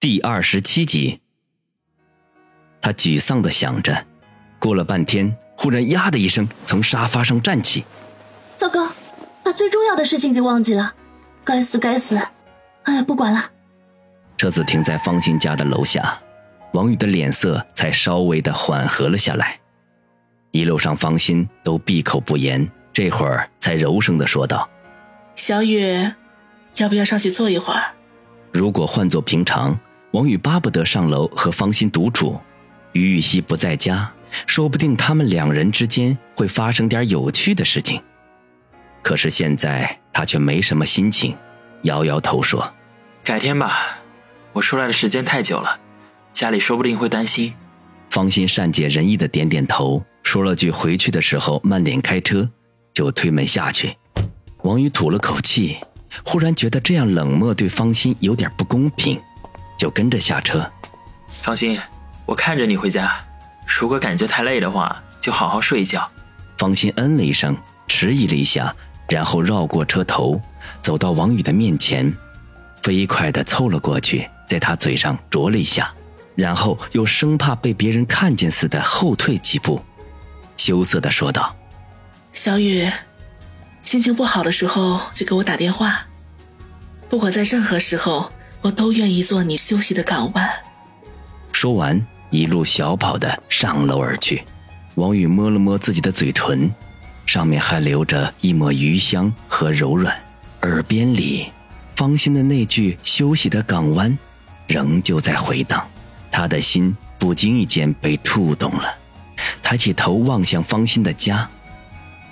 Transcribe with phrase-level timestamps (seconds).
[0.00, 1.20] 第二十七集，
[2.80, 4.06] 他沮丧的想着，
[4.58, 7.84] 过了半天，忽然呀的一声从沙发上站起。
[8.56, 8.90] 糟糕，
[9.44, 10.94] 把最重要的事情给忘记了，
[11.44, 12.18] 该死该死！
[12.84, 13.50] 哎，不管了。
[14.38, 16.18] 车子停在方心家的楼下，
[16.72, 19.60] 王宇的脸色才稍微的缓和了下来。
[20.50, 24.66] 一路上，方心都闭口不言，这会儿才柔声的说道
[25.36, 26.10] ：“小雨，
[26.76, 27.82] 要不要上去坐一会儿？”
[28.50, 29.78] 如果换做平常。
[30.12, 32.40] 王宇巴不得上楼和方心独处，
[32.92, 34.12] 于雨溪不在家，
[34.46, 38.02] 说不定他们两人之间会发生点有趣的事情。
[39.02, 41.36] 可是现在他却没什么心情，
[41.82, 42.74] 摇摇头说
[43.22, 44.00] ：“改天吧，
[44.52, 45.78] 我出来的时间太久了，
[46.32, 47.54] 家里说不定会担心。”
[48.10, 52.50] 方心善解人意的点点头，说了句“回去的时候慢点开车”，
[52.92, 53.96] 就推门下去。
[54.62, 55.76] 王宇吐了口气，
[56.24, 59.18] 忽然觉得这样冷漠对方心有点不公平。
[59.80, 60.70] 就跟着下车，
[61.40, 61.80] 放心，
[62.26, 63.10] 我看着你回家。
[63.66, 66.06] 如果感觉太累的话，就好好睡一觉。
[66.58, 67.56] 方心嗯了一声，
[67.88, 68.76] 迟疑了一下，
[69.08, 70.38] 然后绕过车头，
[70.82, 72.14] 走到王宇的面前，
[72.82, 75.90] 飞快地凑了过去，在他嘴上啄了一下，
[76.34, 79.80] 然后又生怕被别人看见似的后退几步，
[80.58, 81.56] 羞涩地说道
[82.34, 82.86] ：“小雨，
[83.82, 86.04] 心情不好的时候就给我打电话，
[87.08, 88.30] 不管在任何时候。”
[88.62, 90.48] 我都愿意做你休息的港湾。
[91.52, 94.42] 说完，一路小跑的上楼而去。
[94.96, 96.70] 王宇摸了摸自己的嘴唇，
[97.24, 100.14] 上面还留着一抹余香和柔软。
[100.62, 101.46] 耳边里，
[101.96, 104.16] 方心的那句“休息的港湾”
[104.68, 105.86] 仍旧在回荡。
[106.30, 108.94] 他的心不经意间被触动了，
[109.62, 111.48] 抬起头望向方心的家。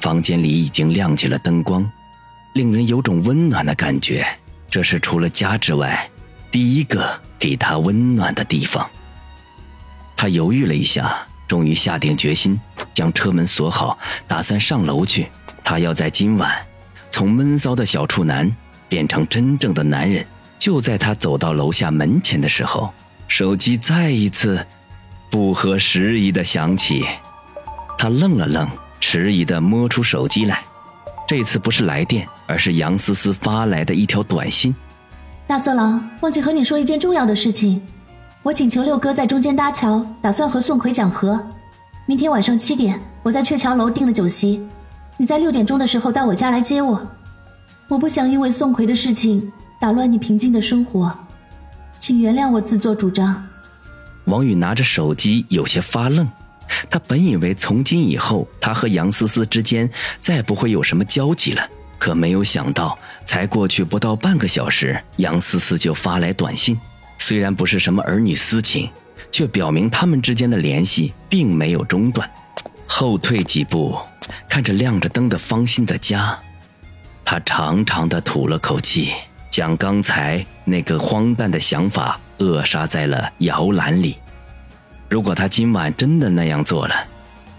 [0.00, 1.88] 房间里已经亮起了灯光，
[2.54, 4.26] 令人有种温暖的感觉。
[4.68, 6.08] 这是除了家之外。
[6.56, 7.06] 第一个
[7.38, 8.88] 给他温暖的地方。
[10.16, 11.14] 他犹豫了一下，
[11.46, 12.58] 终于下定决心，
[12.94, 15.28] 将车门锁好，打算上楼去。
[15.62, 16.50] 他要在今晚，
[17.10, 18.50] 从闷骚的小处男
[18.88, 20.26] 变成真正的男人。
[20.58, 22.90] 就在他走到楼下门前的时候，
[23.28, 24.66] 手机再一次
[25.30, 27.04] 不合时宜的响起。
[27.98, 28.66] 他愣了愣，
[28.98, 30.64] 迟疑的摸出手机来。
[31.28, 34.74] 这次不是来电，而是杨思思发来的一条短信。
[35.48, 37.80] 大色狼，忘记和你说一件重要的事情。
[38.42, 41.40] 我请求六哥在中间搭桥，打算和宋奎讲和。
[42.04, 44.60] 明天晚上七点，我在鹊桥楼订了酒席，
[45.16, 47.00] 你在六点钟的时候到我家来接我。
[47.86, 51.16] 我不想因为宋奎的事情打乱你平静的生活，
[52.00, 53.46] 请原谅我自作主张。
[54.24, 56.28] 王宇拿着手机有些发愣，
[56.90, 59.88] 他本以为从今以后他和杨思思之间
[60.20, 61.62] 再不会有什么交集了。
[61.98, 66.78] 可没有想到，才过去不到半个小时，杨思思就发来短信。
[67.18, 68.90] 虽然不是什么儿女私情，
[69.32, 72.30] 却表明他们之间的联系并没有中断。
[72.86, 73.98] 后退几步，
[74.48, 76.38] 看着亮着灯的方心的家，
[77.24, 79.12] 他长长的吐了口气，
[79.50, 84.18] 将刚才那个荒诞的想法扼杀在了摇篮里。
[85.08, 86.94] 如果他今晚真的那样做了，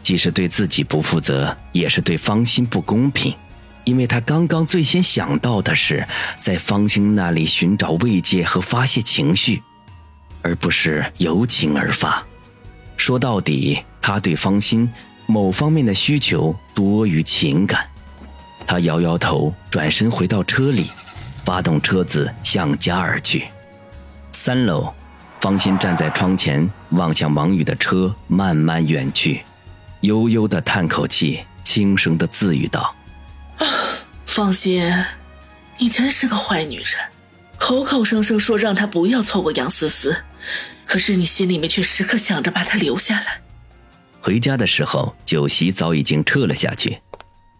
[0.04, 3.34] 既是对自己不负责，也是对方心不公平。
[3.88, 6.06] 因为他刚刚最先想到的是
[6.42, 9.64] 在方兴那里寻找慰藉和发泄情绪，
[10.42, 12.22] 而不是由情而发。
[12.98, 14.92] 说到底，他对方心
[15.26, 17.88] 某方面的需求多于情感。
[18.68, 20.92] 他摇摇头，转身回到车里，
[21.46, 23.46] 发动车子向家而去。
[24.34, 24.94] 三楼，
[25.40, 29.44] 方心站在窗前，望向王宇的车慢慢远去，
[30.02, 32.94] 悠悠的叹口气，轻声的自语道。
[34.26, 34.94] 放心，
[35.78, 36.88] 你真是个坏女人，
[37.58, 40.24] 口口声声说让他不要错过杨思思，
[40.86, 43.42] 可是你心里面却时刻想着把她留下来。
[44.22, 47.00] 回家的时候，酒席早已经撤了下去，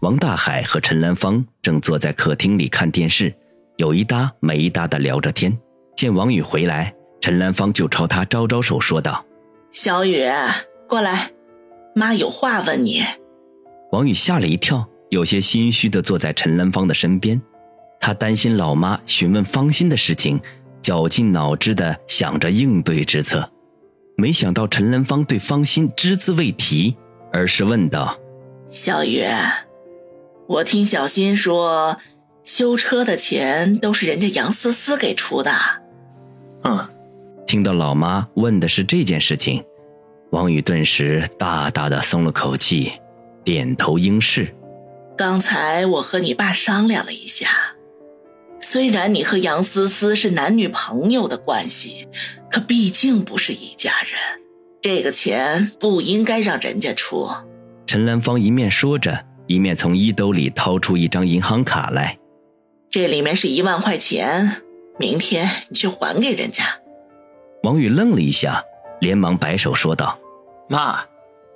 [0.00, 3.34] 王大海和陈兰芳正坐在客厅里看电视，
[3.76, 5.56] 有一搭没一搭的聊着天。
[5.96, 9.24] 见王宇回来，陈兰芳就朝他招招手，说道
[9.72, 10.22] ：“小雨，
[10.88, 11.32] 过来，
[11.94, 13.04] 妈有话问你。”
[13.90, 14.88] 王宇吓了一跳。
[15.10, 17.40] 有些心虚的坐在陈兰芳的身边，
[17.98, 20.40] 他担心老妈询问芳心的事情，
[20.82, 23.50] 绞尽脑汁的想着应对之策。
[24.16, 26.96] 没想到陈兰芳对芳心只字未提，
[27.32, 28.18] 而是问道
[28.68, 29.22] ：“小雨，
[30.46, 31.98] 我听小新说，
[32.44, 35.52] 修车的钱都是人家杨思思给出的。”
[36.64, 36.86] 嗯，
[37.46, 39.62] 听到老妈问的是这件事情，
[40.32, 42.92] 王宇顿时大大的松了口气，
[43.44, 44.54] 点头应是。
[45.18, 47.48] 刚才我和你爸商量了一下，
[48.60, 52.06] 虽然你和杨思思是男女朋友的关系，
[52.48, 54.40] 可毕竟不是一家人，
[54.80, 57.28] 这个钱不应该让人家出。
[57.84, 62.16] 陈兰芳一面说着，一面从衣兜里掏出一张银行卡来。
[62.88, 64.62] 这里面是一万块钱，
[65.00, 66.62] 明天你去还给人家。
[67.64, 68.62] 王宇愣了一下，
[69.00, 70.16] 连忙摆手说道
[70.70, 71.06] ：“妈，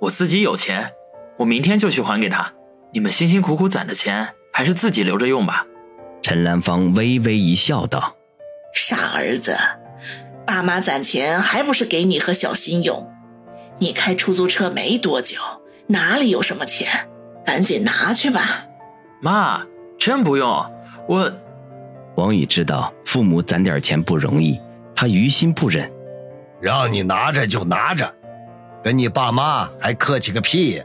[0.01, 0.91] 我自己有钱，
[1.37, 2.53] 我明天就去还给他。
[2.93, 5.65] 你们辛辛苦苦攒的钱，还是自己留着用吧。”
[6.21, 8.15] 陈兰芳微微一笑，道
[8.73, 9.57] ：“傻儿子，
[10.45, 13.11] 爸妈攒钱还不是给你和小新用？
[13.79, 15.37] 你开出租车没多久，
[15.87, 17.09] 哪里有什么钱？
[17.45, 18.67] 赶紧拿去吧。”
[19.21, 19.65] 妈，
[19.97, 20.47] 真不用。
[21.07, 21.31] 我，
[22.15, 24.61] 王宇知道父母攒点钱不容易，
[24.95, 25.91] 他于心不忍，
[26.61, 28.13] 让你拿着就拿着，
[28.83, 30.81] 跟你爸妈还客气个屁！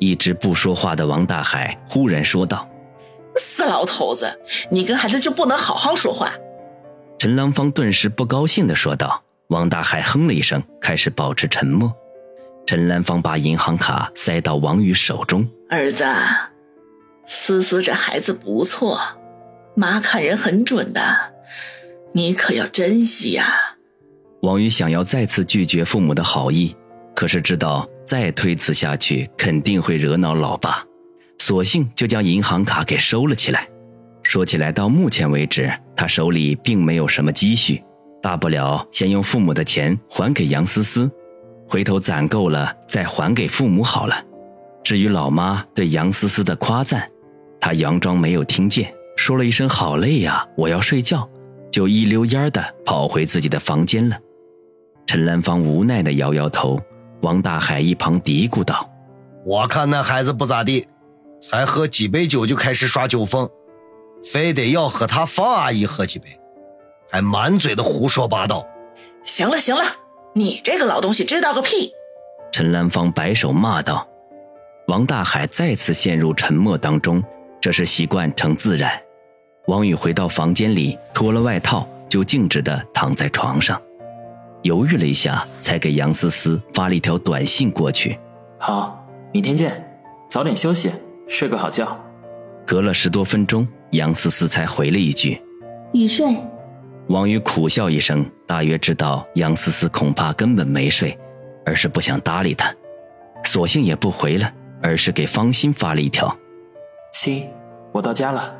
[0.00, 2.68] 一直不说话的王大海忽然说道
[3.36, 6.32] ：“死老头子，你跟孩子就不能好好说话？”
[7.20, 9.22] 陈兰芳顿时不高兴的说道。
[9.48, 11.92] 王大海哼了一声，开始保持沉默。
[12.66, 16.04] 陈兰芳把银行卡塞到王宇手中：“儿子，
[17.26, 19.00] 思思这孩子不错。”
[19.74, 21.00] 妈看人很准的，
[22.12, 23.76] 你可要珍惜呀。
[24.42, 26.76] 王宇想要再次拒绝父母的好意，
[27.14, 30.84] 可是知道再推辞下去肯定会惹恼老爸，
[31.38, 33.68] 索性就将银行卡给收了起来。
[34.24, 37.80] 说起来，到目前为止，他手里并没有什么积蓄，
[38.20, 41.08] 大不了先用父母的钱还给杨思思，
[41.68, 44.24] 回头攒够了再还给父母好了。
[44.82, 47.08] 至于老妈对杨思思的夸赞，
[47.60, 48.92] 他佯装没有听见。
[49.16, 51.30] 说了一声“好累呀，我要睡觉”，
[51.70, 54.18] 就一溜烟儿的跑回自己的房间了。
[55.06, 56.76] 陈兰芳无奈的摇摇头，
[57.22, 58.88] 王大海一旁嘀咕道
[59.44, 60.88] ：“我看那孩子不咋地，
[61.40, 63.48] 才喝几杯酒就开始耍酒疯，
[64.32, 66.28] 非得要和他方阿姨喝几杯，
[67.10, 68.66] 还满嘴的胡说八道。”
[69.22, 69.82] 行了行了，
[70.34, 71.92] 你这个老东西知道个屁！
[72.50, 74.06] 陈兰芳摆手骂道。
[74.88, 77.22] 王大海再次陷入沉默当中，
[77.60, 78.90] 这是习惯成自然。
[79.66, 83.80] 王宇回到房间里，脱了外套，就静止地躺在床上，
[84.62, 88.18] 犹豫了一下，才给杨思思发了一条短信过去
[88.58, 89.84] ：“好，明天见，
[90.28, 90.90] 早点休息，
[91.28, 91.98] 睡个好觉。”
[92.66, 95.40] 隔了十多分钟，杨思思才回了一句
[95.92, 96.26] ：“已睡。”
[97.08, 101.18] 王宇苦笑一声，大约知道杨思思恐怕根本没睡，
[101.66, 102.72] 而是不想搭理他，
[103.42, 104.52] 索性也不回了，
[104.82, 106.36] 而是给方心发了一条
[107.12, 107.48] ：“心，
[107.92, 108.56] 我到家了。”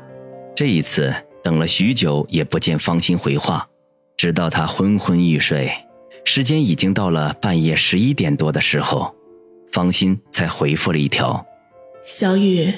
[0.53, 3.65] 这一次等了许久也不见方心回话，
[4.17, 5.71] 直到他昏昏欲睡，
[6.33, 9.13] 时间已经到了半夜十一点多的时候，
[9.69, 11.45] 方心才回复了一条
[12.07, 12.73] ：“小雨，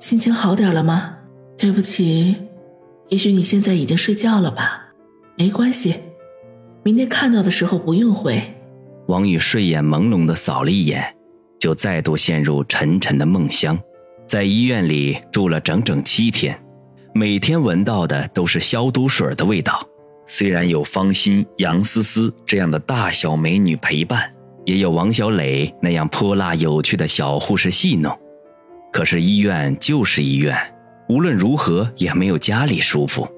[0.00, 1.14] 心情好点了吗？
[1.56, 2.34] 对不起，
[3.06, 4.88] 也许你现在已经睡觉了吧？
[5.38, 5.94] 没关系，
[6.82, 8.42] 明天看到的时候不用回。”
[9.06, 11.14] 王宇睡眼朦胧的扫了一眼，
[11.60, 13.78] 就再度陷入沉沉的梦乡，
[14.26, 16.60] 在医院里住了整整七天。
[17.14, 19.86] 每天闻到的都是消毒水的味道，
[20.26, 24.32] 虽然有方心、杨思思这样的大小美女陪伴，
[24.64, 28.16] 也有王小磊那样泼辣有趣的小护士戏弄，
[28.92, 30.56] 可是医院就是医院，
[31.08, 33.28] 无论如何也没有家里舒服，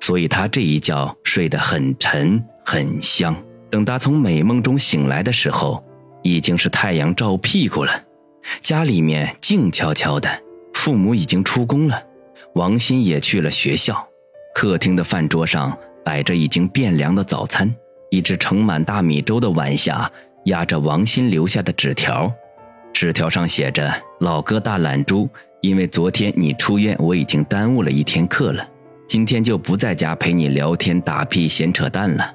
[0.00, 3.34] 所以他这一觉睡得很沉很香。
[3.70, 5.82] 等他从美梦中醒来的时候，
[6.22, 8.04] 已经是太阳照屁股了，
[8.60, 10.28] 家里面静悄悄的，
[10.74, 12.02] 父母已经出宫了。
[12.54, 14.06] 王鑫也去了学校，
[14.54, 17.72] 客厅的饭桌上摆着已经变凉的早餐，
[18.10, 20.10] 一只盛满大米粥的碗下
[20.46, 22.32] 压着王鑫留下的纸条，
[22.92, 25.28] 纸条上写着：“老哥大懒猪，
[25.60, 28.66] 因为昨天你出院，我已经耽误了一天课了，
[29.06, 32.34] 今天就不在家陪你聊天打屁闲扯淡了。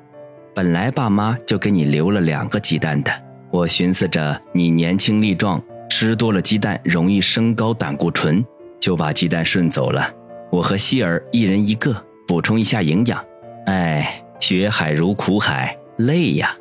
[0.55, 3.12] 本来爸妈就给你留了两个鸡蛋的，
[3.51, 8.43] 我寻思着你年轻力壮，吃多了鸡蛋容易升高胆固醇。”
[8.79, 10.07] 就把鸡蛋顺走了，
[10.51, 11.93] 我和希儿一人一个，
[12.27, 13.21] 补充一下营养。
[13.67, 16.55] 哎，学海如苦海，累呀！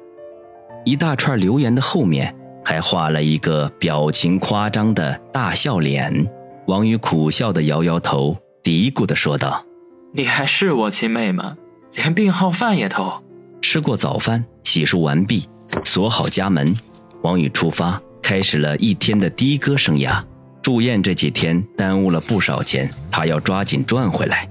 [0.84, 2.34] 一大串留言的后面
[2.64, 6.12] 还画了一个表情夸张的大笑脸。
[6.66, 9.64] 王宇苦笑的摇摇头，嘀咕的说道
[10.14, 11.56] ：“你还是我亲妹吗？
[11.94, 13.22] 连病号饭也偷。”
[13.62, 15.48] 吃过早饭，洗漱完毕，
[15.84, 16.66] 锁好家门，
[17.22, 20.20] 王宇出发，开始了一天的的哥生涯。
[20.60, 24.48] 住院这几天耽误了不少钱，他要抓紧赚回来。